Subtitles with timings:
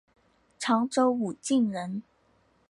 [0.57, 2.01] 常州武进人。